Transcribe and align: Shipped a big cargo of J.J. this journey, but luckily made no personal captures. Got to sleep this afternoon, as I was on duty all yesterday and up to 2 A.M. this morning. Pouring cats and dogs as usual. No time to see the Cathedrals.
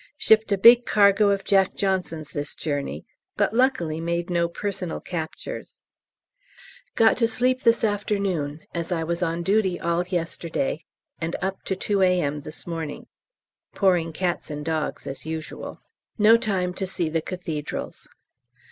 Shipped 0.17 0.51
a 0.51 0.57
big 0.57 0.87
cargo 0.87 1.29
of 1.29 1.43
J.J. 1.43 1.99
this 2.33 2.55
journey, 2.55 3.05
but 3.37 3.53
luckily 3.53 4.01
made 4.01 4.31
no 4.31 4.49
personal 4.49 4.99
captures. 4.99 5.83
Got 6.95 7.17
to 7.17 7.27
sleep 7.27 7.61
this 7.61 7.83
afternoon, 7.83 8.61
as 8.73 8.91
I 8.91 9.03
was 9.03 9.21
on 9.21 9.43
duty 9.43 9.79
all 9.79 10.03
yesterday 10.03 10.83
and 11.19 11.35
up 11.39 11.61
to 11.65 11.75
2 11.75 12.01
A.M. 12.01 12.41
this 12.41 12.65
morning. 12.65 13.05
Pouring 13.75 14.11
cats 14.11 14.49
and 14.49 14.65
dogs 14.65 15.05
as 15.05 15.27
usual. 15.27 15.79
No 16.17 16.35
time 16.35 16.73
to 16.73 16.87
see 16.87 17.07
the 17.07 17.21
Cathedrals. 17.21 18.07